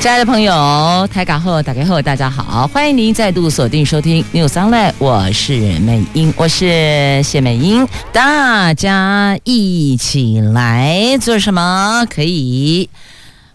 [0.00, 12.06] 亲爱的朋友，台港后打开后，大家好，欢迎您再度锁定收听 News Online，我是美英，我是谢美英，大家一起来做什么？
[12.08, 12.88] 可以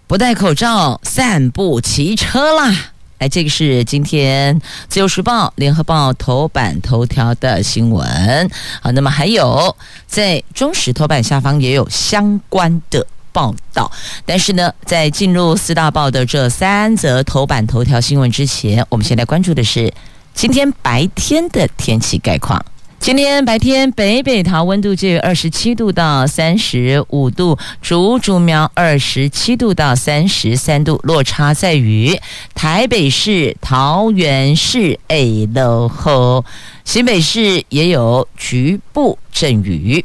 [0.05, 2.91] 不戴口罩散步、骑车啦！
[3.17, 8.51] 来，这个是今天自由时报、联合报头版头条的新闻。
[8.83, 9.75] 好，那么还有
[10.05, 13.07] 在中时头版下方也有相关的。
[13.35, 13.91] 报道，
[14.25, 19.93] 但是呢，在进入四大报的这三则头版头条新闻之前，我们先来关注的是
[20.33, 22.63] 今天白天的天气概况。
[22.97, 32.17] 今天白天北北桃温度介于二十七度到三十五度，竹竹苗二十七度到三十三度，落差在于
[32.55, 36.45] 台北市、桃园市、哎啰吼，
[36.85, 40.03] 新北市也有局部阵雨，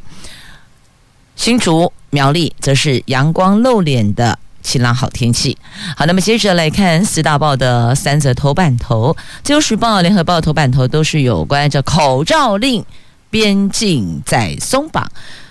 [1.37, 1.93] 新竹。
[2.11, 5.57] 苗栗则是阳光露脸的晴朗好天气。
[5.97, 12.85] 好，那么接着来看四大报的三则头版头，《自由时报》、《联合报》头版头都是有关着口罩令，
[13.31, 15.11] 边境在松绑。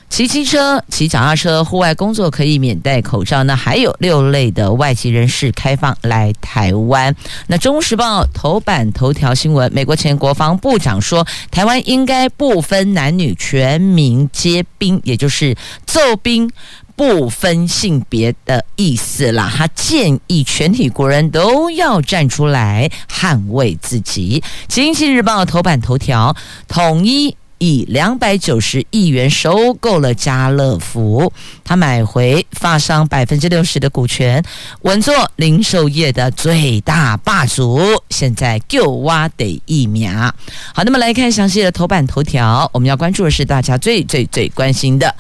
[0.10, 3.44] 骑机车、骑脚踏车、户外工作可以免戴口罩。
[3.44, 7.16] 那还有六类的外籍人士开放来台湾。
[7.48, 16.52] 那《中时报》头版头条新闻：美国前国防部长说，台湾应该不分男女，全民皆兵，也就是奏兵
[16.96, 19.50] 不分性别的意思啦。
[19.56, 24.42] 他建议全体国人都要站出来捍卫自己。
[24.68, 26.36] 《经济日报》头版头条：
[26.68, 27.38] 统一。
[27.60, 31.32] 以两百九十亿元收购了家乐福，
[31.64, 34.44] 他买回发商百分之六十的股权，
[34.82, 37.80] 稳坐零售业的最大霸主。
[38.10, 40.34] 现在就挖得疫苗。
[40.74, 45.14] 好，那么来看详细的头版头条，我们要关注的是大家最最最关心的。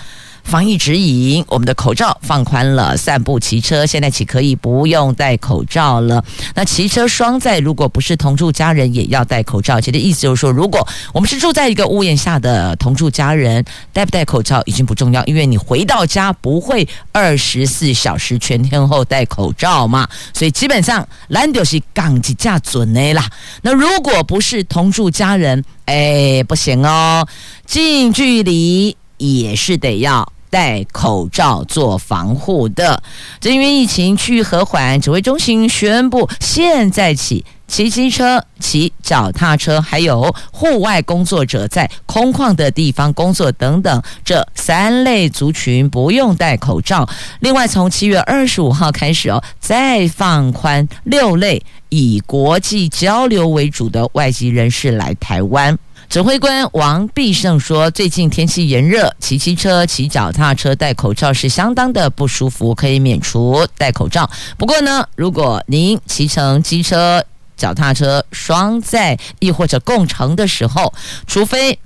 [0.49, 6.25] 防疫指引，我们的口罩放宽了，散步、骑车现在起可以不用戴口罩了。
[6.55, 9.79] 那骑车双载，如果不是同住家人，也要戴口罩。
[9.79, 20.09] 其实意思就是说，如果我们是住在一个屋檐下的同住家人，戴不戴口罩已经不重要，因为你回到家不会二十四小时全天候戴口罩嘛。
[20.33, 23.23] 所以基本上，咱就是讲一下准的啦。
[23.61, 27.27] 那如果不是同住家人，哎，不行哦，
[27.67, 28.97] 近距离。
[29.19, 33.01] 也是得要戴口罩做防护的。
[33.39, 47.07] 正因为疫情趋于和缓，指挥中心宣布，现在起骑机车、骑脚踏车，还有户外工作者在空旷的地方工作等等这三类族群不用戴口罩。
[47.41, 55.77] 另外，从七月二十五号开始哦，再放宽六类以国际交流为主的外籍人士来台湾。
[56.09, 64.27] 指挥官王必胜说：“最近天气炎热，骑机车、骑脚踏车戴口罩是相当的不舒服，可以免除戴口罩。
[64.57, 67.23] 不过呢，如果您骑乘机车、
[67.55, 70.91] 脚踏车双载，亦或者共乘的时候，
[71.27, 71.77] 除非……”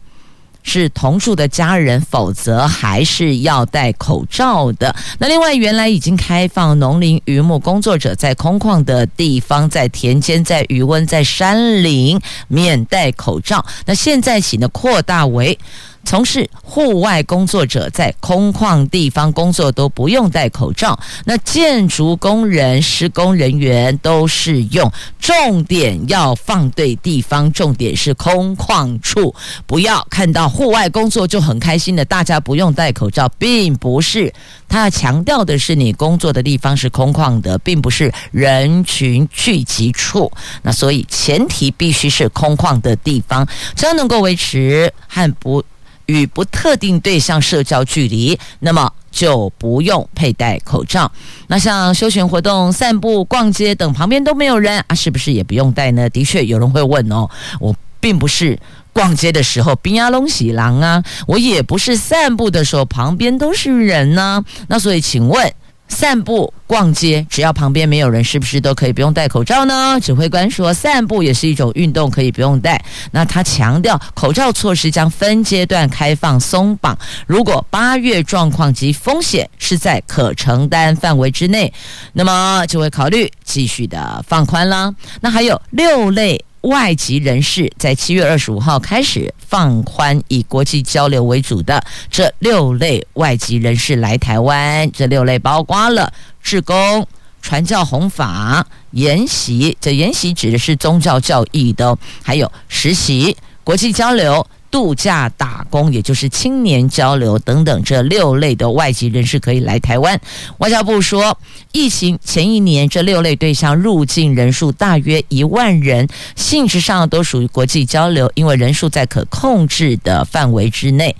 [0.63, 4.95] 是同住的家人，否则还是要戴口罩的。
[5.19, 13.63] 那另外，原来已经开放农林渔牧工作者在空旷的地方，在田间、在渔温、在山林免戴口罩。
[13.85, 15.57] 那现在起呢，扩大为。
[16.05, 20.99] 从事户外工作者在空旷地方工作都不用戴口罩。
[21.25, 24.91] 那建筑工人、施工人员都适用。
[25.19, 29.33] 重点要放对地方，重点是空旷处，
[29.65, 34.33] 不要看到户外工作就很开心的，大家不用戴口罩，并不是。
[34.67, 40.31] 他强调的是，你工作的地方是空旷的，并不是人群聚集处。
[40.61, 45.63] 那所以前提必须是空旷的地方，这样能够维持和不。
[46.05, 51.11] 与不特定对象社交距离，那么就不用佩戴口罩。
[51.47, 56.09] 那像休闲活动、散步、逛街等，旁边都没有人啊，是不是也不用戴呢？
[56.09, 57.29] 的确有人会问哦，
[57.59, 58.59] 我并不是
[58.91, 65.53] 逛街的时候冰呀龙喜郎啊，我也不是散步的时候旁边都是人呢、那所以请问。
[65.93, 69.97] 散步、逛街，只要旁边没有人，是不是都可以不用戴口罩呢？
[70.01, 72.83] 指挥官说，散步也是一种运动，可以不用戴。
[73.11, 76.97] 那他强调，口罩措施将分阶段开放松绑。
[77.27, 81.71] 如果八月状况及风险是在可承担范围之内，
[82.13, 84.93] 那么就会考虑继续的放宽了。
[85.21, 96.11] 那还有六类外籍人士在七月二十五号开始放宽以国际交流为主的这六类外籍人士来台湾，这六类包括了
[96.41, 97.05] 志工、
[97.41, 104.45] 传教弘法、研习，这研习指的是宗教教义的，还有实习、国际交流。
[104.73, 110.19] 度假打工，也就是青年交流等等，这六类的外籍人士可以来台湾。
[110.57, 111.37] 外交部说，
[111.73, 121.15] 疫情前一年，这六类对象入境人数大约一万人，性质上都属于国际交流，因为人数在可控制的范围之内。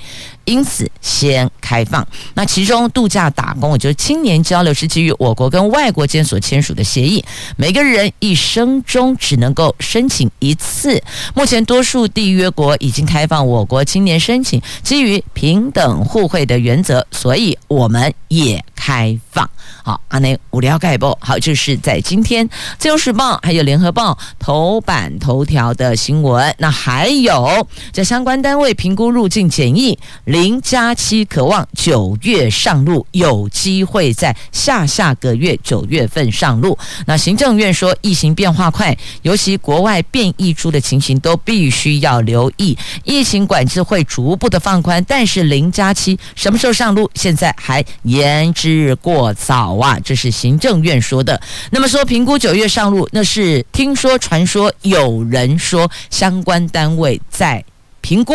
[0.45, 2.05] 因此，先开放。
[2.33, 7.23] 那其中度假打工，也就是青年交流，是基于我国跟外国间所签署的协议，
[7.55, 11.01] 每个人一生中只能够申请一次。
[11.33, 19.49] 目前，多数缔约国已经开放我国青年申请，基于平等互惠的原则，所以我们也开放。
[19.85, 21.17] 好，阿内无聊盖报。
[21.21, 22.47] 好，就是在今天
[22.77, 26.53] 《自由时报》还有《联合报》头版头条的新闻。
[26.57, 29.97] 那还有这相关单位评估入境检疫。
[30.25, 36.77] 零加七渴望九月上路，有机会在下下个月九月份上路。
[37.05, 42.77] 那行政院说，疫情变化快，尤其国外变异株的情形都必须要留意。
[43.03, 49.97] 疫情管制会逐步的放宽，但是零加七什么时候上路，现在还言之过早啊。
[50.03, 51.41] 这是行政院说的。
[51.71, 57.63] 那么说评估九月上路，那是听说传说，有人说相关单位在。
[58.01, 58.33] 评估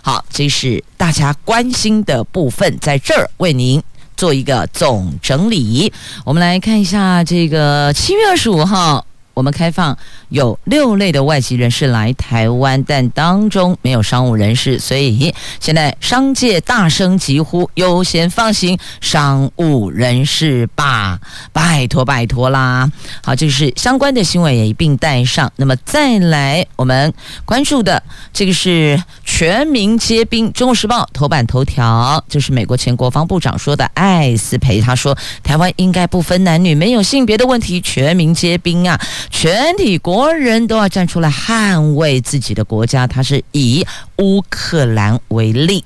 [0.00, 3.82] 好，这是大家关心的部分，在这儿为您
[4.16, 5.92] 做一个总整理。
[6.24, 9.04] 我们来看一下这个七月二十五号。
[9.40, 9.96] 我们开放
[10.28, 21.18] 有六类的外籍人士来台湾，但当中没有商务人士，所以现在商界大声疾呼，优先放行商务人士吧，
[21.54, 22.92] 拜托拜托啦！
[23.22, 25.50] 好，这是相关的新闻也一并带上。
[25.56, 27.10] 那么再来，我们
[27.46, 28.02] 关注的
[28.34, 39.00] 这个是全民皆兵，《中国时报》头版头条，就是美国前国防部长说的艾斯培，他说台湾应该不分男女，没有性别的问题，全民皆兵啊。
[39.30, 43.06] 全体国人都要站出来捍卫自己的国家。
[43.06, 43.86] 他是以
[44.18, 45.84] 乌克兰为例，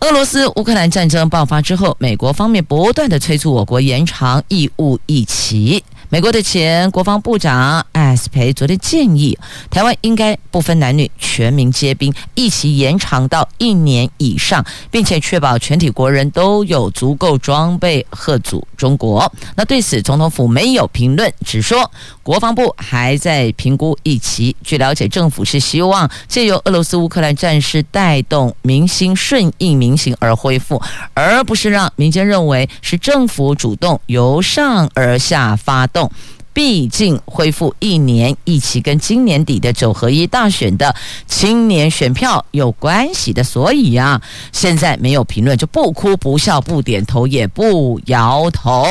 [0.00, 5.82] 俄罗斯乌克兰战争爆发之后，美国方面不断的催促我国延长义务役期。
[6.14, 9.36] 美国的前国防部长艾斯培昨天建议，
[9.68, 19.28] 台湾应该不分男女，全民皆兵，一起延长到一年以上，并且确保全体国人都有足够装备，吓阻中国。
[19.56, 21.90] 那对此，总统府没有评论，只说
[22.22, 24.54] 国防部还在评估一期。
[24.62, 30.80] 据了解，政府是希望借由俄罗斯乌克兰战事带动民心顺应民心而恢复，
[31.12, 36.03] 而不是让民间认为是政府主动由上而下发动。
[36.52, 40.94] 毕竟恢复一年一期跟今年底的九合一大选的
[41.26, 44.22] 青年选票有关系的，所以呀、啊，
[44.52, 48.86] 现在没有评论，就不哭不笑不点头也不摇头。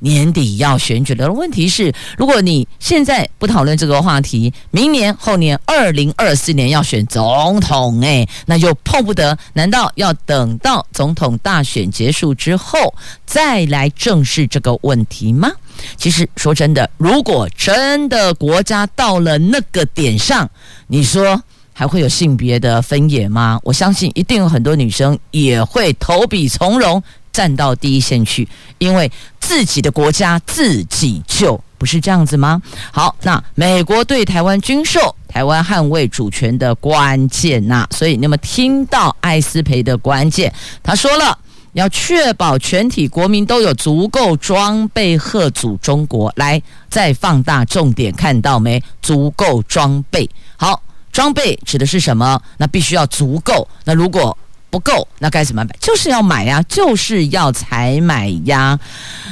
[0.00, 9.38] 年底要选举了，问题是，如果你现在不讨论这个话题，明年后年二零二四年要选总统，哎，那就碰不得。
[9.52, 12.92] 难道要等到总统大选结束之后
[13.24, 15.48] 再来正视这个问题吗？
[15.96, 20.48] 其实说真的，如果真的国家到了那个点上，
[20.86, 21.42] 你说
[21.72, 23.58] 还会有性别的分野吗？
[23.62, 27.02] 我相信一定有很多女生也会投笔从戎，
[27.32, 32.60] 站到第一线去，因为自己的国家自己救，不是这样子吗？
[32.92, 40.52] 好，那美国对台湾军售，台湾捍卫主权的关键呐，所以那么听到艾斯培的关键，
[40.82, 41.38] 他说了。
[41.78, 46.32] 要确保全体国民都有足够装备，吓阻中国。
[46.36, 48.82] 来，再放大重点，看到没？
[49.00, 50.28] 足够装备。
[50.56, 50.82] 好，
[51.12, 52.42] 装备指的是什么？
[52.56, 53.68] 那必须要足够。
[53.84, 54.36] 那如果
[54.70, 55.76] 不够，那该怎么办？
[55.80, 58.78] 就是要买呀，就是要采买呀。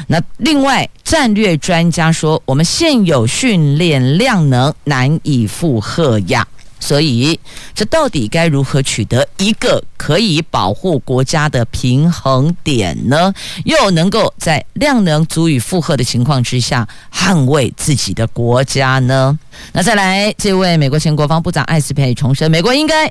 [0.06, 6.46] 那另外，战略专家说，我们现有训练量能难以负荷呀。
[6.78, 7.38] 所以，
[7.74, 13.32] 这到底该如何取得一个可以保护国家的平衡点呢？
[13.64, 19.38] 又能够在量能足以负荷的情况之下捍卫自己的国家呢？
[19.72, 23.10] 那再来，这位美国前国防部长艾斯培重申，美国应该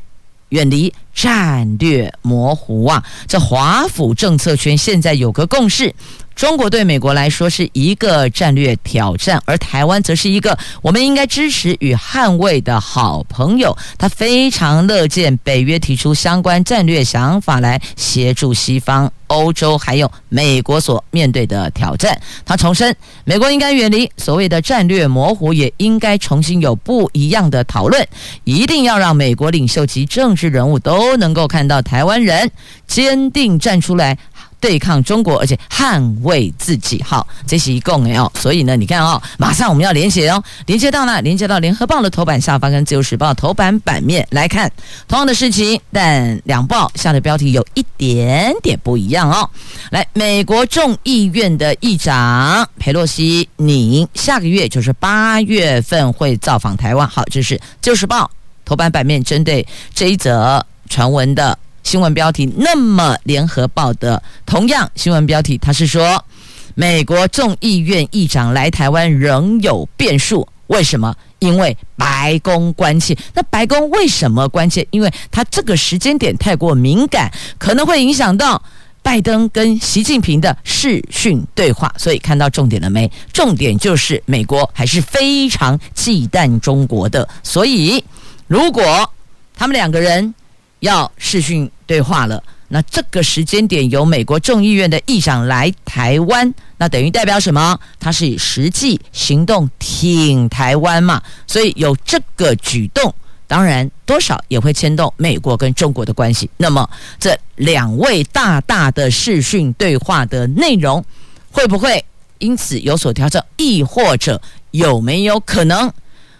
[0.49, 3.03] 远离战略模糊啊！
[3.27, 5.93] 这华府政策圈现在有个共识。
[6.35, 13.75] 中国对美国来说是一个战略挑战，而台湾则是一个我们应该支持与捍卫的好朋友。
[13.97, 22.19] 他非常乐见北约提出相关战略想法来协助西方、欧洲还有美国所面对的挑战。
[22.45, 28.05] 他重申，美国应该远离所谓的战略模糊，也应该重新有不一样的讨论。
[28.43, 32.51] 一定要让美国领袖及政治人物都能够看到台湾人
[32.85, 34.17] 坚定站出来。
[34.59, 37.01] 对抗中国，而且捍卫自己。
[37.03, 38.31] 好，这是一共的哦。
[38.39, 41.21] 所以呢，你看哦，马上我们要连结哦，连接到哪？
[41.21, 44.71] 连接到联合报的头版下方跟自由时报头版版面来看
[45.07, 49.49] 同样的事情，但两报下的标题有一点点不一样哦。
[49.91, 57.07] 来，美国众议院的议长佩洛西，你下个月就是八月份会造访台湾。
[57.07, 58.29] 好，这是自由时报
[58.63, 61.57] 头版版面针对这一则传闻的。
[61.85, 66.25] 新闻标题，那么联合报的同样新闻标题，他是说
[66.73, 71.15] 美国众议院议长来台湾仍有变数，为什么？
[71.39, 73.15] 因为白宫关切。
[73.35, 74.85] 那白宫为什么关切？
[74.89, 78.59] 因为他这个时间点太过敏感，可能会影响到
[79.03, 81.93] 拜登跟习近平的视讯对话。
[81.97, 83.09] 所以看到重点了没？
[83.31, 87.29] 重点就是美国还是非常忌惮中国的。
[87.43, 88.03] 所以
[88.47, 89.07] 如果
[89.55, 90.33] 他们两个人
[90.79, 97.79] 要视讯，对话了，那这个时间点由美国众议院的议长来台湾，那等于代表什么？
[97.99, 103.13] 他是以实际行动挺台湾嘛，所以有这个举动，
[103.47, 106.49] 当然多少也会牵动美国跟中国的关系。
[106.57, 106.89] 那么
[107.19, 111.03] 这两位大大的视讯对话的内容，
[111.51, 112.03] 会不会
[112.39, 113.43] 因此有所调整？
[113.57, 115.91] 亦或者有没有可能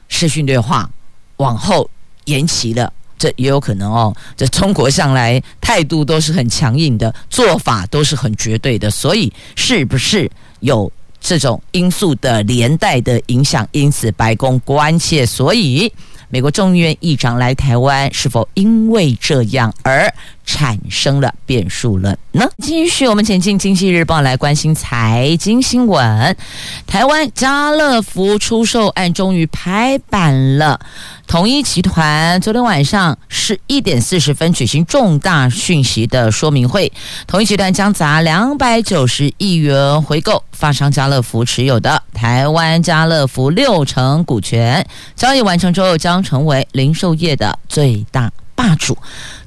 [0.09, 0.89] 视讯对话
[1.37, 1.89] 往后
[2.25, 2.91] 延期了？
[3.17, 4.15] 这也有可能哦。
[4.35, 10.29] 这中国向来态度都是很强硬的，做法都是很绝对的，所以是不是
[10.59, 13.67] 有这种因素的连带的影响？
[13.71, 15.91] 因此白宫关切，所以
[16.35, 20.13] 美国众议院议长来台湾，是否因为这样而
[20.45, 22.45] 产生了变数了呢？
[22.61, 26.35] 继续我们前进，《经济日报》来关心财经新闻。
[26.85, 30.77] 台湾家乐福出售案终于拍板了。
[31.25, 36.91] 统一集团昨天晚上十一点四十分举行重大讯息的说明会，
[37.25, 44.85] 统一集团将砸两百九十亿元回购发商家乐福持有的台湾家乐福六成股权。
[45.15, 48.97] 交易完成之后，将成为零售业的最大霸主，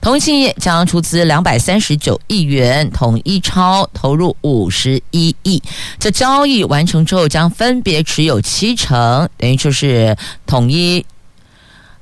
[0.01, 5.63] 统一企业将出资两百三十九亿元，统一超投入五十一亿。
[5.99, 10.17] 这交易完成之后，将分别持有七成，等于就是
[10.47, 11.05] 统一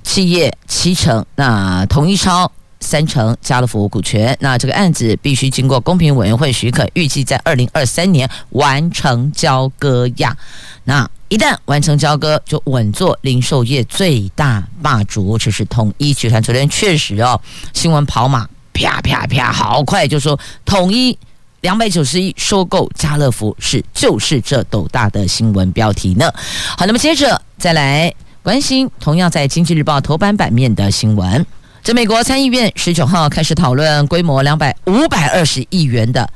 [0.02, 4.36] 企业七成，那统一超三成，家乐福股权。
[4.40, 10.36] 那这个案子必须经过公平委员会许可，预计在二零二三年完成交割呀。
[10.84, 11.08] 那。
[11.28, 15.36] 一旦完成交割，就稳坐零售业最大霸主。
[15.36, 17.40] 这是统一集团昨天确实哦，
[17.72, 21.18] 新闻跑马啪啪啪，好快就说统一
[21.62, 26.30] 两百九十亿收购家乐福是就是这斗大的新闻标题呢。
[26.76, 31.44] 好，那么接着再来关心同样在经济日报头版版面的新闻。
[31.82, 36.28] 这美国参议院十九号开始讨论规模两百五百二十亿元的。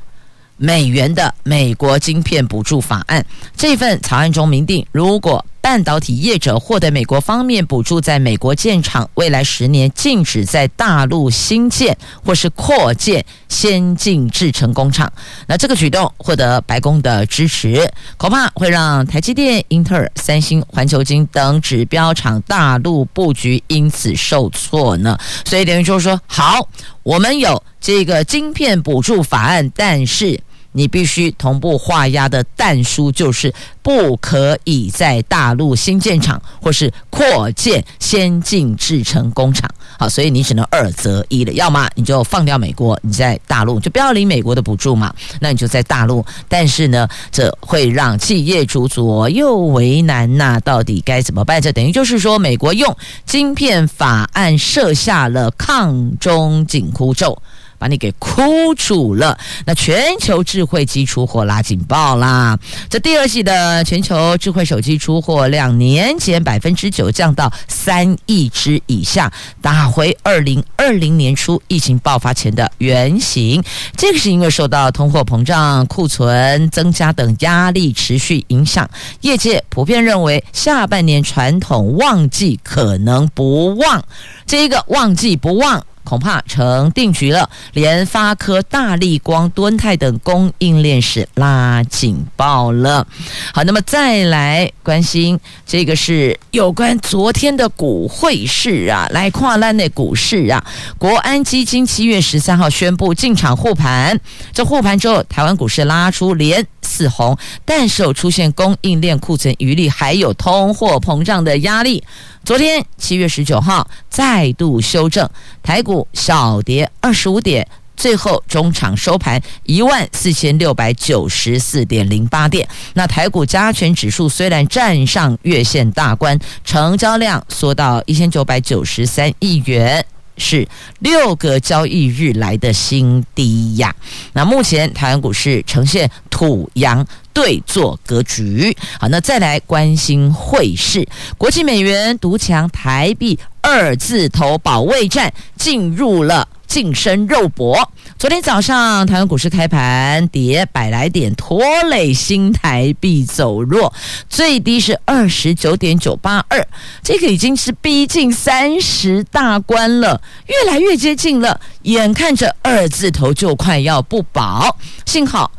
[0.61, 3.25] 美元的美国晶片补助法案，
[3.57, 15.11] 这份草案中明定，如果半导体业者获得美国方面补助，在美国建厂，未来十年禁止在大陆新建或是扩建先进制程工厂。
[15.47, 25.17] 那这个举动获得白宫的支持，恐怕会让台积电、英特尔、三星、环球晶等指标厂大陆布局因此受挫呢。
[25.43, 26.69] 所以等于就是说，好，
[27.01, 30.39] 我们有这个晶片补助法案，但是。
[30.73, 39.69] 你必须同步画押的但书，就是不可以在大陆新建厂或是扩建先进制程工厂。
[39.99, 46.25] 好，所以你只能二择一了，要么你就放掉美国，你在大陆就不要领美国的补助嘛，那你就在大陆。
[46.47, 51.61] 但是呢，这会让企业主左右为难呐、到底该怎么办？
[51.61, 57.37] 这等于就是说，美国用晶片法案设下了抗中紧箍咒。
[57.81, 59.35] 把你给哭住了，
[59.65, 62.55] 那全球智慧机出货拉警报啦！
[62.87, 69.33] 这第二季的全球智慧手机出货量年减百分之九，降到三亿只以下，
[69.63, 73.63] 打回二零二零年初疫情爆发前的原形。
[73.97, 78.87] 这个是因为受到通货膨胀、库存增加等压力持续影响，
[79.21, 84.03] 业界普遍认为下半年传统旺季可能不旺。
[84.45, 85.83] 这一个旺季不旺。
[86.03, 87.49] 恐怕成定局了。
[87.73, 93.05] 联发科、大力光、敦泰等供应链是拉警报了。
[93.53, 100.63] 好，那么再来关心这个是有关昨天的股汇市啊，来跨栏的股市啊，
[100.97, 104.19] 国安基金七月十三号宣布进场护盘，
[104.53, 112.03] 这护盘之后，台湾股市拉出连四红，但是有出现供应链库存余力，还有通货膨胀的压力。
[112.43, 115.29] 昨天七月十九号再度修正，
[115.61, 122.67] 台股小跌二十五点，最后中场收盘一万四千六百九十四点零八点。
[122.95, 130.03] 那台股加权指数虽然站上月线大关，成交量缩到一千九百九十三亿元。
[130.41, 130.67] 是
[130.99, 133.95] 六个交易日来的新低呀。
[134.33, 138.75] 那目前台湾股市呈现土洋对坐格局。
[138.99, 141.07] 好，那再来关心汇市，
[141.37, 146.47] 国际美元独强，台币二字头保卫战进入了。
[146.71, 147.91] 近身肉搏。
[148.17, 153.93] 昨天早上台湾股市开盘跌百来点，拖累新台币走弱，
[154.29, 156.65] 最低是二十九点九八二，
[157.03, 164.77] 这个已经是逼近三十大关了，越来越接近了，眼看着二字头就快要不保。
[165.05, 165.51] 幸好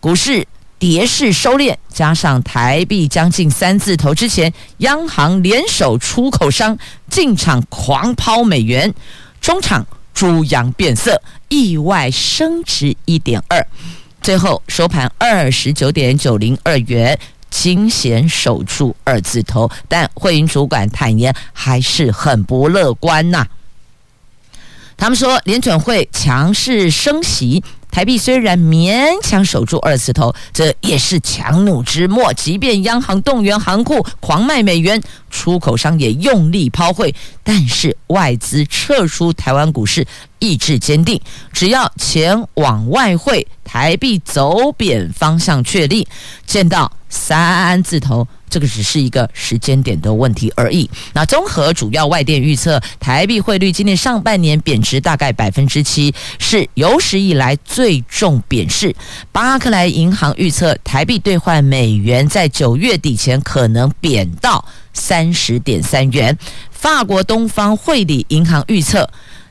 [0.00, 0.46] 股市
[0.78, 6.76] 跌势收敛，加上台币将近三字头之前，央行联手出口商
[7.08, 8.92] 进场狂抛美元，
[9.40, 9.86] 中场。
[10.18, 13.64] 猪羊变色，意外升值一点二，
[14.20, 17.16] 最后收盘二十九点九零二元，
[17.48, 23.46] 惊险守住二字头，但汇银主管坦言还是很不乐观呐、
[24.96, 27.62] 他们说，联准会强势升息。
[27.98, 32.32] 台币虽然勉强守住二字头，这也是强弩之末。
[32.32, 35.02] 即便央行动员行库狂卖美元，
[35.32, 37.12] 出口商也用力抛汇，
[37.42, 40.06] 但是外资撤出台湾股市，
[40.38, 41.20] 意志坚定。
[41.52, 46.06] 只要钱往外汇，台币走贬方向确立，
[46.46, 48.28] 见到三字头。
[48.48, 50.88] 这个只是一个时间点的问题而已。
[51.12, 58.94] 那综合主要外电预测，台币汇率今年上半年贬值大概百分之七，是有史以来最重贬势。
[59.32, 66.36] 巴克莱银行预测，台币兑换美元在九月底前可能贬到三十点三元。
[66.70, 69.08] 法国东方汇理银行预测。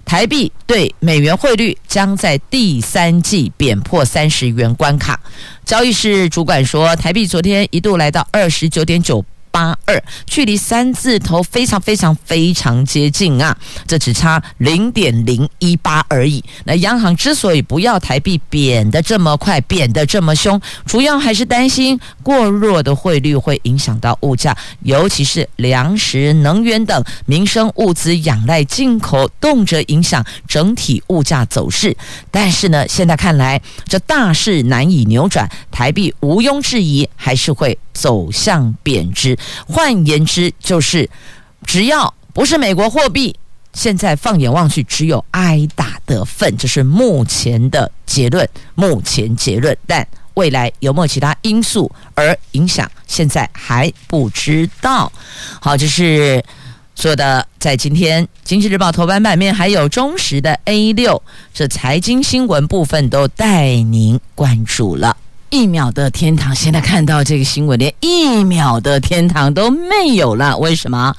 [0.07, 5.19] 台币对美元汇率将在第三季贬破三十元关卡。
[5.65, 9.23] 交易室主管说，台币昨天一度来到二十九点九。
[9.57, 13.57] 八二，距离三字头非常非常非常接近啊！
[13.87, 16.43] 这只差零点零一八而已。
[16.65, 31.97] 那央行之所以不要台币贬得这么快，贬得这么凶，主要还是担心过弱的汇率会影响到物价，尤其是粮食、能源等民生物资仰赖进口，动辄影响整体物价走势。
[32.29, 39.35] 但是呢，现在看来这大势难以扭转，台币毋庸置疑还是会走向贬值。
[39.67, 41.09] 换言之，就是
[41.65, 43.35] 只要不是美国货币，
[43.73, 46.55] 现在放眼望去，只有挨打的份。
[46.57, 49.75] 这是目前的结论，目前结论。
[49.85, 55.11] 但未来有没有其他因素而影响，现在还不知道。
[55.59, 56.43] 好，这是
[56.95, 61.21] 说的，在今天《经济日报》头版版面，还有中时的 A 六，
[61.53, 65.17] 这财经新闻部分都带您关注了。
[65.49, 70.57] 一秒的天堂，现在看到这个新闻，连一秒的天堂都没有了。
[70.57, 71.15] 为什么？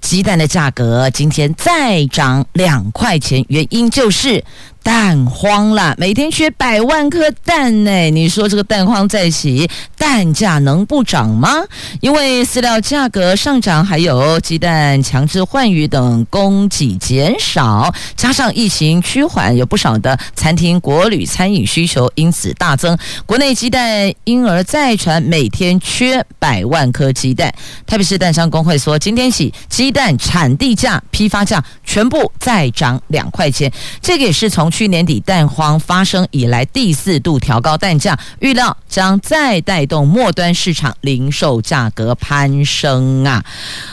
[0.00, 4.44] 鸡蛋的价格今天再涨两块钱，原因就是。
[4.84, 8.10] 蛋荒了，每天缺百万颗蛋呢。
[8.10, 9.66] 你说这个蛋荒再起，
[9.96, 11.64] 蛋价能不涨吗？
[12.02, 22.96] 因为饲料价格上涨，还有鸡蛋强制换羽等供给减少，加上疫情趋缓，有不少的餐厅、国旅、餐饮需求因此大增。
[23.24, 27.50] 国内鸡蛋因而再传每天缺百万颗鸡蛋。
[27.86, 33.72] 台北市蛋商工会说，今天起鸡蛋产地价、批发价全部再涨两块钱。
[34.02, 43.44] 这个也是从去年底蛋荒发生以来第四度调高蛋价，预料将再带动末端市场零售价格攀升啊！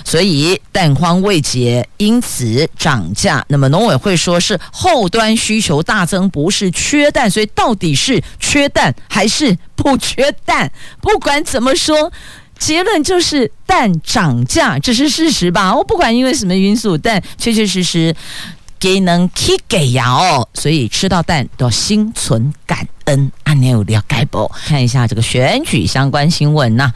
[0.04, 3.46] 所以蛋荒未解，因此涨价。
[3.50, 10.72] 那么农委会说是后端需求大增，不是缺蛋，所以到底是缺蛋还是不缺蛋？
[11.00, 12.12] 不管怎么说，
[12.58, 15.76] 结论就是蛋涨价，这是事实吧？
[15.76, 18.15] 我不管因为什么因素，但确确实实。
[18.82, 23.32] 给能去给呀哦，所以吃到蛋都心存感恩。
[23.44, 24.52] 按钮了解不？
[24.65, 26.94] 看一下这个选举相关新闻呐、啊，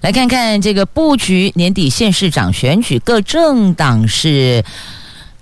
[0.00, 4.64] 来看看这个布局年底县市长选举，各政党是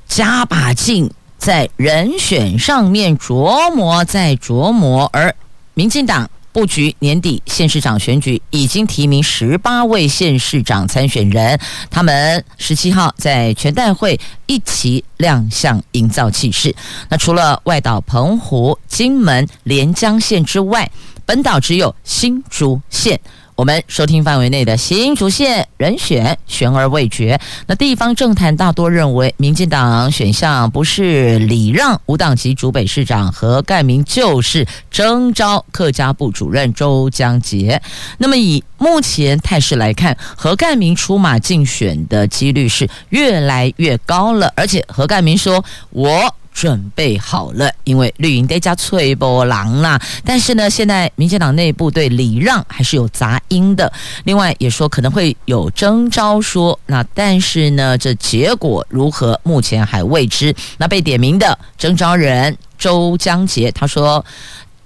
[0.09, 1.09] 加把劲。
[1.39, 5.35] 在人选上面琢磨再琢磨，而
[5.75, 6.31] 民进党。
[6.53, 11.59] 布局年底县市长选举，已经提名十八位县市长参选人，
[11.91, 16.75] 他们十七号在全代会一起亮相，营造气势。
[17.09, 20.91] 那除了外岛澎湖、金门、连江县之外，
[21.25, 23.19] 本岛只有新竹县。
[23.55, 27.38] 我们收听范围内的新竹县人选悬而未决。
[27.67, 37.81] 那地方政坛大多认为，民进党选项不是礼让无党籍竹北市长何盖明，就是征召客家部主任周江杰。
[38.19, 44.53] 那么以目前态势来看，何盖明出马竞选的几率是越来越高了。
[44.57, 50.01] 而且何盖明说：“我。”准备好了，因为绿营得加翠波狼啦。
[50.25, 53.93] 但是呢，现在民进党内部对礼让还是有杂音的。
[54.25, 60.55] 另外也说可能会有征召说，那但是呢，这结果如何，目前还未知。
[60.79, 64.25] 那被点名的征召人周江杰，他说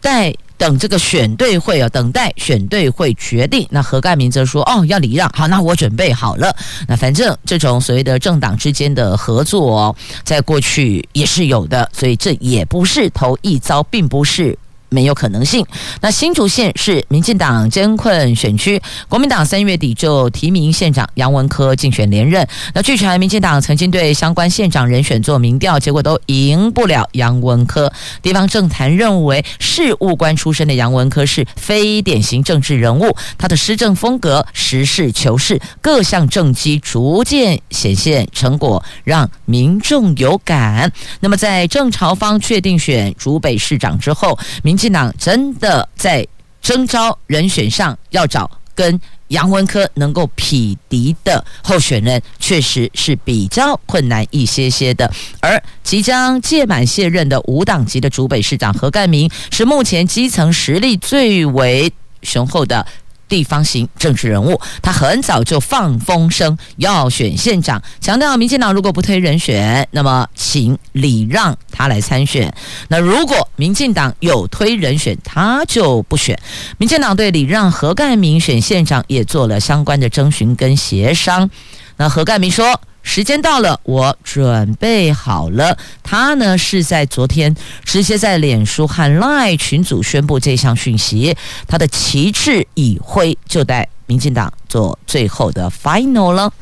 [0.00, 0.35] 在。
[0.59, 3.66] 等这个选对会啊，等待选对会决定。
[3.71, 6.55] 那何盖明则说：“哦，要礼让，好，那我准备好了。
[6.88, 15.64] 那反正这种所谓的政党之间的合作哦，在过去也是有的，所以这也不是头一遭，并不是。”没有可能性。
[16.01, 22.46] 那新竹县是民进党监困选区，国民党三月底就提名县长杨文科竞选连任。
[22.75, 27.92] 那据传，民进党曾经对相关县长人选做民调，结果都赢不了杨文科。
[28.22, 40.92] 地方政坛认为，事务官出身的杨文科是非典型政治人物，他的施政风格实事求是，各项政绩逐渐显现成果，让民众有感。
[41.20, 46.28] 那么，在郑朝方确定选竹北市长之后，民民进党真的在
[46.60, 55.10] 征召人选上要找跟杨文科能够匹敌的候选人，确实是比较困难一些些的。
[55.40, 61.90] 而即将届满卸任的无党籍的主北市长何干明，是目前基层实力最为
[62.22, 62.86] 雄厚的。
[63.28, 72.54] 地方型政治人物，他很早就放风声要选县长，强调民进党如果不推人选，那么请礼让他来参选。
[72.88, 76.38] 那如果民进党有推人选，他就不选。
[76.78, 81.50] 民进党对礼让何干明选县长也做了相关的征询跟协商。
[81.96, 82.80] 那何干明说。
[83.09, 85.79] 时间到了，我准备好了。
[86.03, 91.35] 他呢是在昨天直接在脸书和 LINE 群组宣布这项讯息。
[91.69, 96.53] 他的旗帜已挥，就待民进党做最后的 final 了。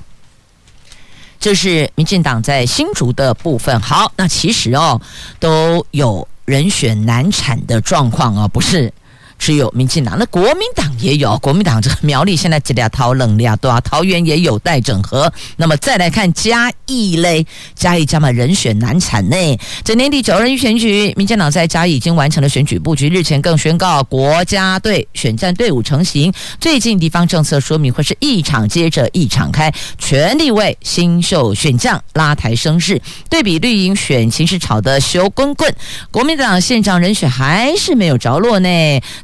[1.40, 3.80] 这是民进党在新竹的部分。
[3.80, 5.00] 好，那其实哦
[5.40, 8.92] 都有人选难产的状况啊，不是。
[9.38, 11.36] 只有民进党，那国民党也有。
[11.38, 15.30] 国民党这个苗栗现在这俩桃冷俩多啊，桃园也有待整合。
[15.56, 19.36] 那么再来看嘉义嘞，嘉义加码人选难产呢。
[19.84, 26.32] 这年底九二一选举，民进党在嘉义已经完成了选举布局，日前更宣告国家队选战队伍成型。
[26.58, 33.00] 最近地方政策说明会是一场接着一场开，全力为新秀选将拉抬声势。
[33.28, 35.74] 对比绿营选情是炒得烧滚滚，
[36.10, 38.68] 国民党县长人选还是没有着落呢。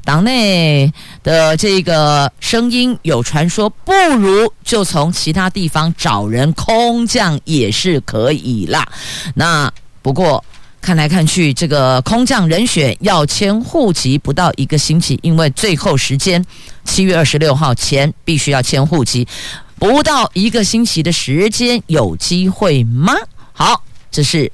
[0.04, 8.86] 党内的这个声音有传说，不如就从其他地方找人空降也是可以啦。
[9.34, 9.70] 那
[10.02, 10.42] 不过
[10.80, 16.44] 看来看去，这个空降人选要迁户籍不到一个星期，因为最后时间
[16.84, 19.28] 七月二十六号前必须要迁户籍，
[19.78, 23.14] 不到一个星期的时间有机会吗？
[23.52, 24.50] 好，这是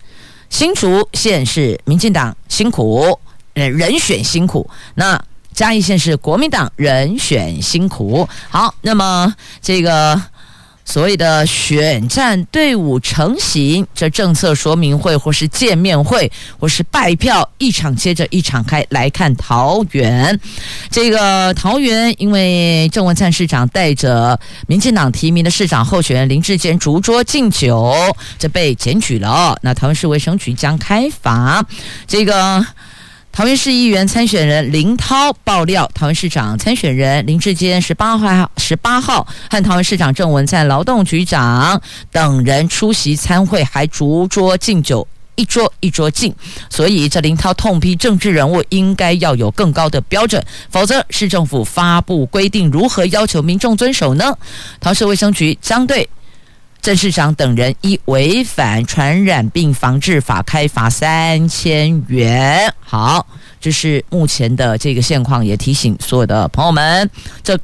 [0.51, 3.19] 新竹县是民进党辛苦，
[3.55, 5.25] 呃，人选辛苦，那。
[5.57, 10.21] 嘉义县是国民党人选辛苦，好，那么这个
[10.85, 18.87] 所谓的选战队伍成型，这政策说明会或是见面会或是拜票，一场接着一场开。
[18.91, 20.39] 来看桃园，
[20.91, 27.95] 这个桃园因为郑文灿市长带着民进党提名的市长候选人林志坚逐桌敬酒，
[28.39, 29.59] 这被检举了。
[29.63, 31.65] 那桃园市卫生局将开罚
[32.07, 32.67] 这个。
[33.37, 41.79] 桃园市议员参选人林涛爆料，桃园市长参选人林智坚十八号十八号和桃园市长郑文灿、劳动局长
[42.11, 46.35] 等人出席参会，还逐桌敬酒，一桌一桌敬。
[46.71, 54.35] 所以这林涛痛批政治人物应该要有更高的标准，否则市政府发布规定，如何要求民众遵守呢？
[54.81, 56.09] 桃市卫生局将对
[56.87, 62.73] 郑市长等人依违反传染病防治法开罚三千元。
[62.79, 63.27] 好，
[63.61, 67.11] 这是目前的这个现况，也提醒所有的朋友们：
[67.43, 67.59] 这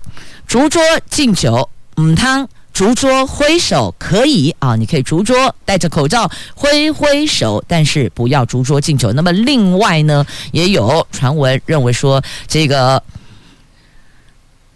[0.45, 2.49] 竹桌敬酒，嗯，汤。
[2.73, 9.13] 竹桌挥手可以啊，你可以竹桌戴着口罩挥挥手，但是不要竹桌敬酒。
[9.13, 13.01] 那么另外呢，也有传闻认为说，这个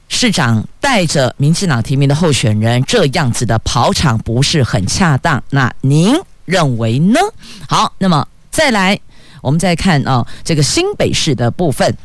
[0.08, 5.42] 市长带着民进党提名的候选人这样子的跑场不是很恰当。
[5.50, 6.14] 那您
[6.44, 7.18] 认为呢？
[7.68, 8.98] 好，那么再来，
[9.42, 11.96] 我们再看啊，这个新北市的部分。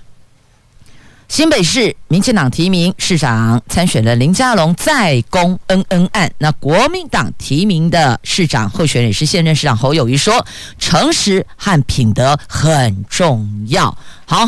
[1.30, 10.46] 新北市民进党提名市长参选的林佳龙再攻恩恩案，那国民党提名的市长候选人也是现任市长侯友谊说，
[10.78, 13.98] 诚实和品德很重要。
[14.26, 14.46] 好，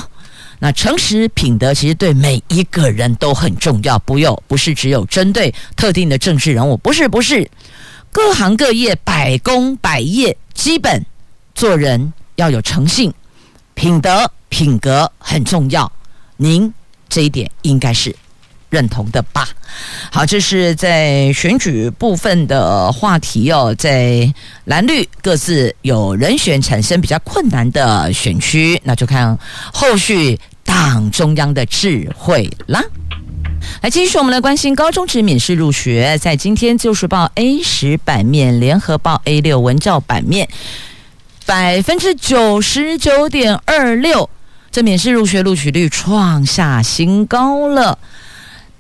[0.64, 7.46] 那诚实品德其实对每一个人都很重要，不有不是只有针对特定的政治人物，不是不是，
[8.14, 11.06] 各行各业百工百业，基本
[11.54, 13.14] 做人要有诚信，
[13.74, 15.92] 品德品格很重要。
[16.38, 16.74] 您
[17.10, 18.16] 这一点应该是
[18.70, 19.46] 认同的吧？
[20.10, 29.38] 好，这是在选举部分的话题哦，在蓝绿各自有人选产生比较困难的选区，那就看
[29.74, 30.40] 后续
[30.74, 32.84] 党中央的智慧啦。
[33.84, 40.50] 来，继续我们来关心高中职免试入学，在今天《就是报》A 十版面，《联合报》A 六文教版面，
[41.46, 44.28] 百分之九十九点二六。
[44.72, 48.00] 这免试入学录取率创下新高了，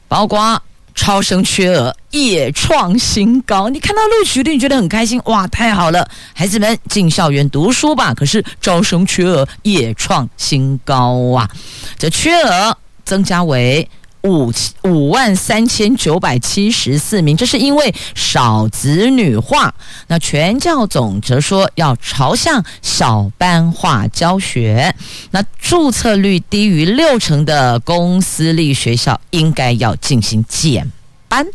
[0.08, 0.64] 包括
[0.96, 3.70] 超生缺额也创新高。
[3.70, 5.48] 你看到录取率，你觉得很开心哇？
[5.48, 8.14] 太好了，孩子们进校园读书吧。
[8.14, 11.50] 可是招生缺额也创新高啊，
[11.98, 13.88] 这缺额增加为。
[14.24, 14.52] 五
[14.84, 19.74] 五万三千九百七十四名，这是因为少子女化。
[20.08, 24.96] 那全教总则说要朝向小班化教学。
[25.32, 30.90] 那注册率低于六成的公私立学校应该要进行减
[31.28, 31.46] 班。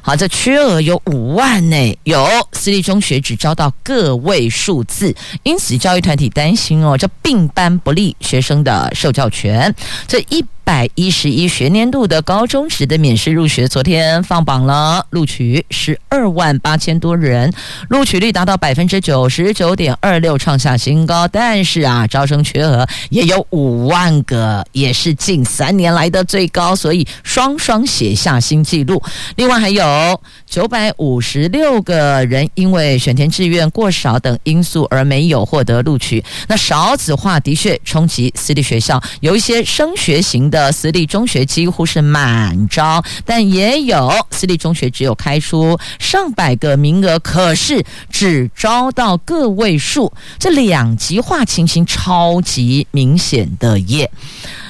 [0.00, 9.74] 好，这缺额有五万呢，有私立中学只招到个位数字，因此教育团体担心哦，这并班不利学生的受教权。
[10.06, 17.52] 这一百一十一学年度的高中职的免试入学，昨天放榜了，录取十二万八千多人，
[17.88, 21.28] 录取率达到百分之九十九点二六，创下新高。
[21.28, 29.00] 但是啊，招生缺额也有五万个，也是近三年来的最高，所以双双写下新纪录。
[29.36, 29.76] 另外还有。
[29.76, 36.24] 有九百五十六个人因为选填志愿过少等因素而没有获得录取。
[36.48, 54.10] 那少子化的确冲击私立学校，有一些升学型的的私立中学几乎是满招，但也有私立中学只有开出上百个名额，可是只招到个位数，这两极化情形超级明显的耶。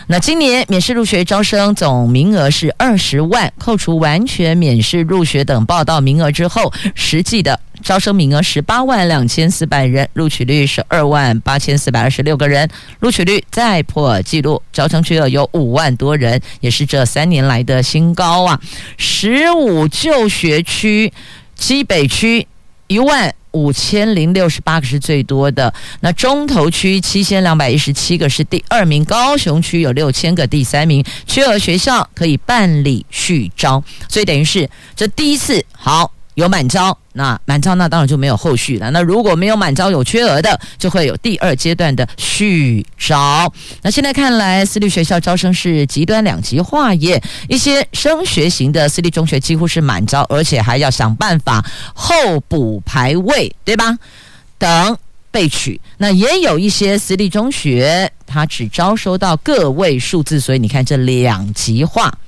[0.08, 12.68] 那今年免试入学招生总名额是二十万，扣除完全免试入学等报到名额之后，实际的招生名额十八万两千四百人，录取率是二万八千四百二十六个人，
[12.98, 18.60] 录取率再破纪录，招生缺额有五万多人，也是这三年来的新高啊！
[18.98, 21.12] 十五就学区，
[21.54, 22.48] 基北区
[22.88, 23.32] 一万。
[23.52, 36.12] 五千零六十八个是最多的，那中投区七千两百一十七个是第二名，高雄区有六千个第三名，缺额学校可以办理续招，所以等于是这第一次好。
[36.36, 38.90] 有满招，那满招那当然就没有后续了。
[38.90, 43.50] 那如果没有满招有缺额的，就会有第二阶段的续招。
[43.80, 47.22] 那现在看来，私立学校招生是极端两极化耶。
[47.48, 53.96] 一些升学型的私立中学几乎是满招，而且还要想办法候补排位，对吧？
[54.58, 54.98] 等
[55.30, 55.80] 被取。
[55.96, 62.18] 那也有一些私立中学，它只招收到个位数字，所以你看这两极化，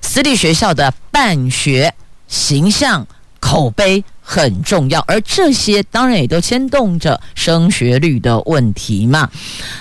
[0.00, 1.92] 私立学校的办学。
[2.30, 3.06] 形象、
[3.40, 9.28] 口碑很重要，而这些当然也都牵动着升学率的问题嘛。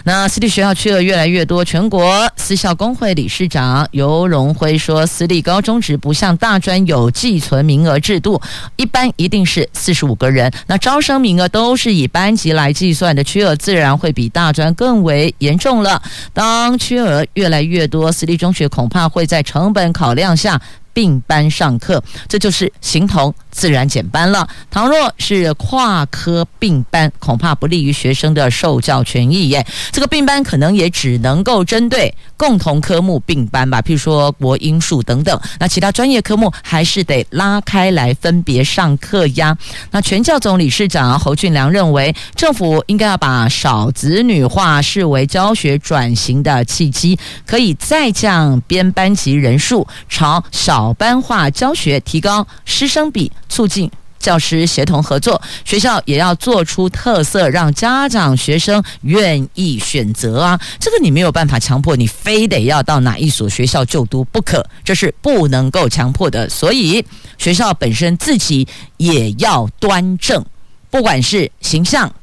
[0.06, 8.42] 那私立学校缺额越来越多，全国私校工会理事长游荣辉说，私立高中职不像大专有寄存名额制度，
[8.76, 16.02] 一般一定是四十五个人，那招生名额都是以班级来计算的，缺额自然会比大专更为严重了。
[16.34, 20.60] 当缺额越来越多，私立中学恐怕会在成本考量下。
[20.94, 24.48] 并班上课，这就是形同自然减班了。
[24.70, 29.66] 倘若是跨科并班，恐怕不利于学生的受教权益耶。
[29.92, 35.40] 这个并班可能也只能够针对共同科目并班吧，譬如说国英数等等。
[35.60, 39.58] 那其他专业科目还是得拉开来分别上课呀。
[39.92, 53.32] 那全教总理事长侯俊良认为，政府应该要把少子女化视为教学转型的契机，可以再降编班级人数，朝小班化教学，提高师生比。
[53.50, 60.60] 促进教师协同合作，学校也要做出特色，让家长、学生愿意选择啊！
[60.78, 66.50] 这个你没有办法强迫，你非得要到哪一所学校就读不可，这是不能够强迫的。
[66.50, 67.04] 所以
[67.38, 70.46] 学校本身自己也要端正，
[70.90, 72.14] 不管是形象、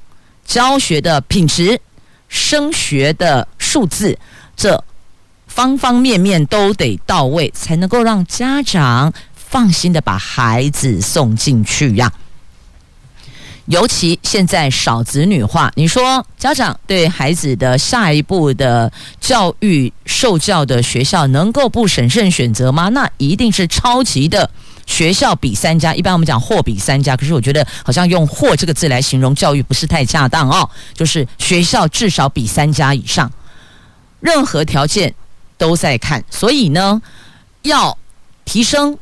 [0.44, 1.80] 教学的品质、
[2.28, 4.18] 升学的数字，
[4.54, 4.84] 这
[5.46, 9.14] 方方面面都得到位，才能够让家长。
[9.48, 12.12] 放心的把孩子送进去呀，
[13.66, 22.88] 尤其现在少子女化，你说家长对孩子的下一步的教育受教的学校能够不审慎选择吗？
[22.90, 24.50] 那一定是超级的
[24.84, 25.94] 学校比三家。
[25.94, 30.68] 一般我们讲货比三家，可是我觉得好像用“货”这个字来形容教育不是太恰当哦。
[30.92, 33.30] 就是学校至少比三家以上，
[34.20, 35.14] 任何条件
[35.56, 37.00] 都在看，所以呢，
[37.62, 37.96] 要
[38.44, 38.98] 提升。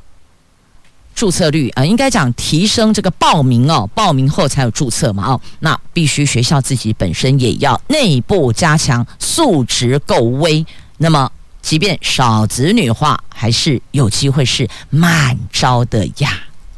[1.15, 10.65] 注册率啊，应该讲提升这个报名哦，报名后才有注册嘛哦，那必须学校自己本身也要内部加强素质够威。
[10.99, 11.31] 那么，
[11.63, 16.31] 即便少子女化，还是有机会是满招的呀。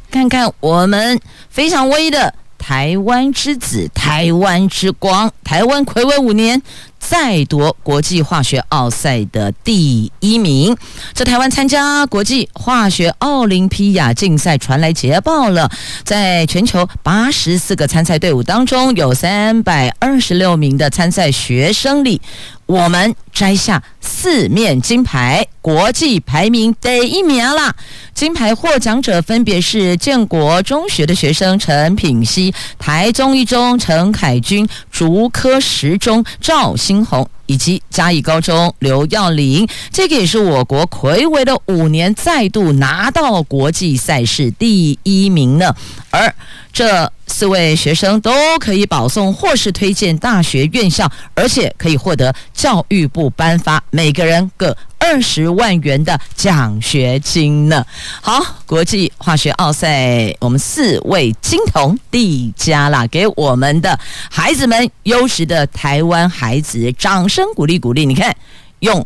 [0.09, 1.19] 看看我们
[1.49, 6.61] 非常威的台湾之子、台湾之光、台湾睽违五年。
[6.99, 10.75] 再夺国际化学奥赛的第一名，
[11.13, 15.71] 这台湾参加国际化学奥林匹亚竞赛传来捷报了。
[16.03, 22.21] 在全球八十四个参赛队伍当中，有三百二十六名的参赛学生里，
[22.65, 27.73] 我们摘下四面金牌，国际排名第一名啦！
[28.13, 37.27] 金牌获奖者分别是建国中学的学生陈品希、台中一中陈凯军、竹科十中赵新红。
[37.47, 45.75] 以及嘉义高中刘耀霖，这个也是我国睽违的五年再度拿到国际赛事第一名呢，
[46.11, 46.33] 而。
[46.73, 57.83] 这四位学生都可以保送或是推荐大学院校，而且可以获得教育部颁发每个人各二十万元的奖学金呢。
[58.21, 68.03] 好，国际化学奥赛，我们四位金童递家啦，给我们的孩子们，优质的台湾孩子，掌声真鼓励鼓励。
[68.03, 68.35] 你看，
[68.79, 69.05] 用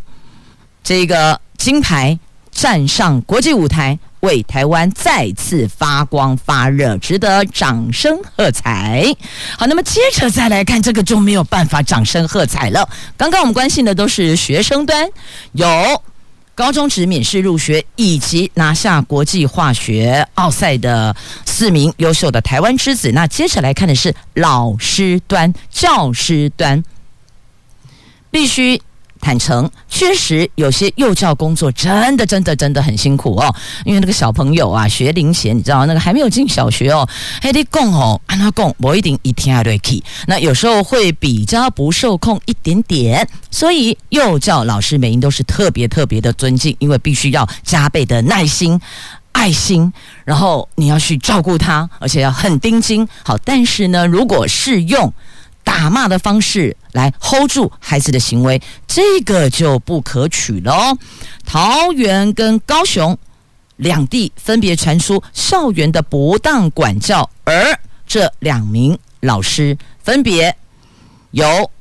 [0.81, 2.17] 这个金牌
[2.49, 3.99] 站上国际舞台。
[4.21, 9.03] 为台湾再次发光发热，值得掌声喝彩。
[9.57, 12.87] 好，那么接着再来看这个就没有办法掌声喝彩了。
[13.17, 15.09] 刚刚我们关心的都是学生端，
[15.53, 15.67] 有
[16.53, 21.15] 高中职免试入学以及拿下国际化学奥赛的
[21.47, 23.11] 四名优秀的台湾之子。
[23.13, 26.83] 那接着来看的是老师端、教师端，
[28.31, 28.81] 必须。
[29.23, 33.55] 坦诚，确实有些幼教工作真的、真的、真的很辛苦哦。
[33.85, 37.07] 因为那个小朋友啊，学龄前，你知道那个还没有进小学哦，
[37.39, 40.03] 还得供哦，安他供，我一定一天还得去。
[40.25, 48.81] 那有时候会比较不受控一点点，所以幼教老师每一都是特别特别的尊敬，因为必须要加倍的耐心、
[49.33, 49.93] 爱心，
[50.25, 53.07] 然后你要去照顾他，而且要很盯紧。
[53.23, 55.13] 好，但是呢，如果是用
[55.71, 60.97] 打骂的方式来 hold 住孩子的行为，这个就不可取了哦。
[61.45, 63.17] 桃园跟高雄
[63.77, 70.53] 两地分别传出校园的不当管教，而这两名老师分别
[71.31, 71.71] 由。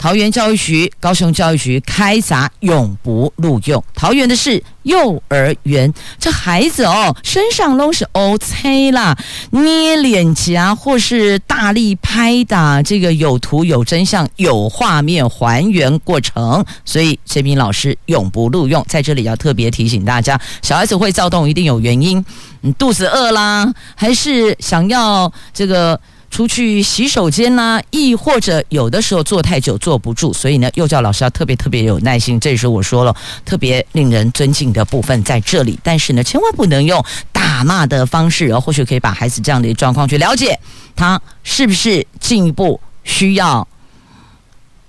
[0.00, 3.84] 桃园教育局、高雄教育局开闸，永不录用。
[3.94, 9.14] 桃园的是幼儿园，这孩子哦，身上都是 OK 啦，
[9.50, 18.82] 捏脸颊或是大力拍打，这个有图有真相有画面还原过程，所以这名老师永不录用。
[18.88, 22.24] 在这里要特别提醒大家，小孩子会躁动一定有原因，
[22.62, 26.00] 你肚子饿啦，还是想要这个。
[26.30, 32.38] 出去洗手间呐、亦或者有的时候坐太久坐不住，所以呢，幼教老师要特别特别有耐心。
[32.38, 33.14] 这时候我说了，
[33.44, 40.58] 特别令人尊敬的部分在这里，但是呢，千万不能用打骂的方式，然后或许可以把孩子这样的状况去了解，
[40.94, 43.66] 他是不是进一步需要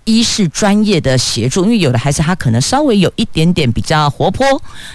[0.04, 4.46] 医事专业的协助，因为有的孩子他可能稍微有一点点比较活泼，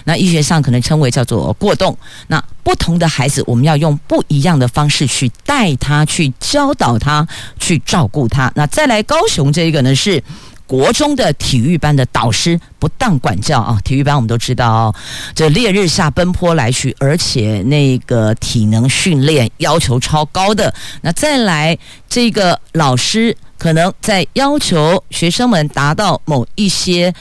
[0.05, 1.97] 那医学上可能称为叫做过动。
[2.27, 7.27] 那不同的孩子，我们要用不一样的方式去带他，去教导他，
[7.59, 8.51] 去照顾他。
[8.55, 10.23] 那再来高雄这个呢是。
[10.67, 14.93] 国中的体育班的导师不当管教啊，体育班我们都知道，
[15.33, 20.73] 这烈日下奔波来去，而且那个体能训练要求超高的。
[21.03, 21.77] 那再来
[22.09, 27.13] 这个老师可能在要求学生们达到某一些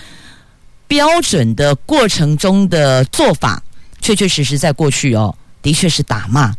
[0.87, 3.63] 标准的过程中的做法，
[4.01, 6.55] 确确实实在过去哦，的确是打骂，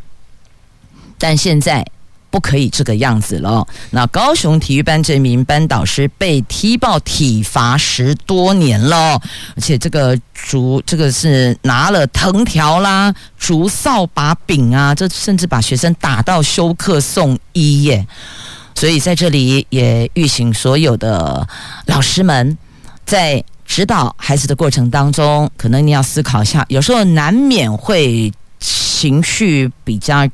[1.18, 1.86] 但现在。
[2.30, 3.66] 不可以这个样子了。
[3.92, 9.20] 那高雄体育班这名班导师被踢爆体罚十多年了，
[9.56, 18.06] 而且这个竹这个是拿了藤条啦、竹扫把柄啊，这甚至把学生打到休克送医耶。
[18.78, 21.48] 所以在这里也预醒所有的
[21.88, 22.56] 老师们，
[23.08, 30.28] 在指导孩子的过程当中，可能你要思考一下，有时候难免会情绪比较。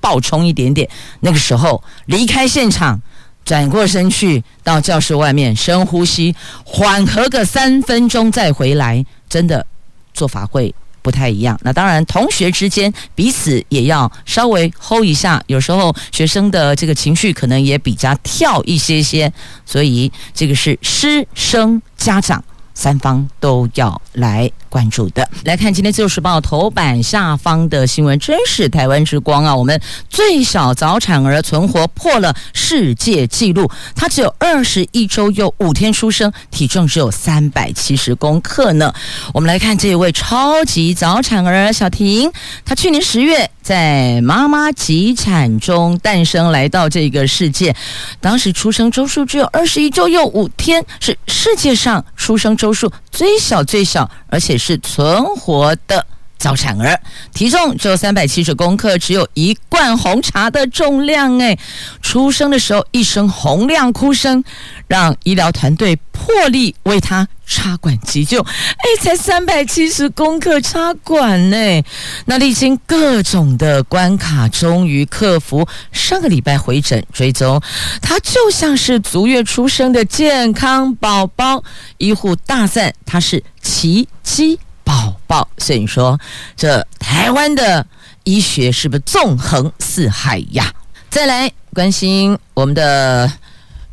[0.00, 0.88] 暴冲一点点，
[1.20, 3.02] 那个时候离开现场，
[3.44, 9.66] 转过身去到教室外面深呼吸，缓和个三分钟再回来，真的
[10.14, 10.72] 做法会
[11.08, 11.58] 不太一样。
[11.62, 19.32] 那当然，同学之间彼此也要稍微 hold 一下，有时候学生的这个情绪可能也比较跳一些些，
[19.64, 22.44] 所以这个是师生家长。
[22.74, 25.28] 三方都要来关注的。
[25.44, 29.56] 来看今天《自由时报》头版下方的新闻，真是台湾之光啊！
[29.56, 38.92] 我们最小早产儿存活破了世界纪录，他只有二十一周又五天出生，体重只有三百七十公克呢。
[39.32, 42.30] 我们来看这位超级早产儿小婷，
[42.64, 47.74] 她去年十月在妈妈急产中诞生，来到这个世界，
[48.20, 52.48] 当时出生周数只有二十一周又五天，是世界上出生。
[52.58, 56.04] 周数最小最小，而且是存活的。
[56.38, 57.00] 早产儿，
[57.34, 61.38] 体重只有三百七十公克，只有一罐红茶的重量。
[61.38, 61.58] 哎，
[62.00, 64.42] 出生的时候一声洪亮哭声，
[64.86, 68.40] 让医疗团队破例为他插管急救。
[68.40, 71.82] 哎，才三百七十公克插管呢，
[72.26, 75.66] 那历经各种的关卡，终于克服。
[75.90, 77.60] 上个礼拜回诊追踪，
[78.00, 81.64] 他就像是足月出生的健康宝宝。
[81.98, 84.58] 医护大赞他是奇迹
[84.88, 85.46] 宝宝。
[85.58, 86.18] 所以说，
[86.56, 87.86] 这台湾的
[88.24, 90.72] 医学是不是纵横四海呀？
[91.10, 93.30] 再来关心我们的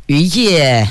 [0.06, 0.88] 渔业。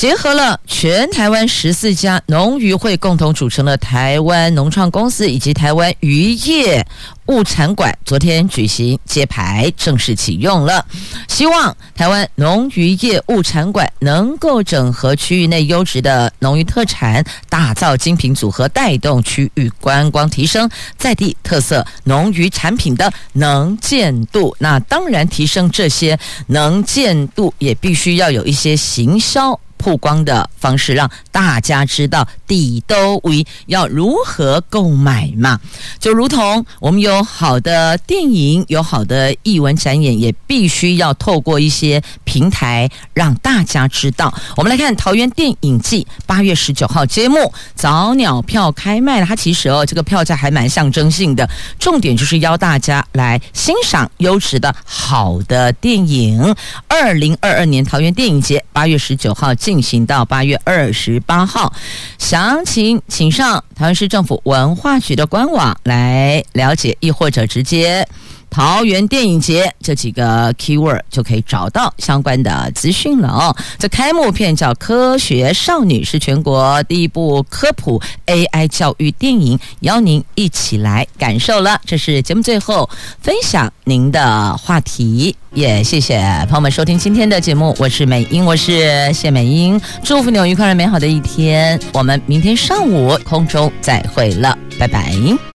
[0.00, 6.86] 结合了全台湾十四家农渔会共同组成的台湾农创公司以及台湾渔业
[7.26, 10.86] 物产馆，昨天举行揭牌，正式启用了。
[11.28, 24.56] 希望台湾农渔业物产馆能够整合区域内优质的农渔特产，打造精品组合，带动区域观光，提升在地特色农渔产品的能见度。
[24.60, 29.60] 那当然，提升这些能见度，也必须要有一些行销。
[29.80, 35.58] 曝光的方式，让大家知道底都为要如何购买嘛？
[35.98, 44.32] 就如同我们有好的电影，有好的艺文展演，也必须要透过一些平台让大家知道。
[44.54, 49.26] 我们来看桃园电影季八月十九号揭幕，早鸟票开卖了。
[49.26, 56.54] 它其实哦，这个票价还蛮象征性的，重点就是邀大家来欣赏优质的好的电影。
[56.86, 61.72] 二零二二年桃园电影节八月十九号进行到八月二十八号，
[62.18, 68.04] 详情请上台湾市政府文化局的官网来了解，亦或者直接。
[68.50, 73.56] 桃园电影节这几个 keyword 就可以找到相关的资讯了哦。
[73.78, 81.80] 这开幕片叫《科学少女》，是全国第一部科普 AI 教育电影，邀您一起来感受了。
[81.86, 82.90] 这是节目最后
[83.20, 87.74] 分享您的话题，也谢谢朋友们收听今天的节目。
[87.78, 91.80] 我是美英，我是谢美英，祝福你有愉快而美好的一天。
[91.92, 95.14] 我们明天上午空中再会了，拜拜。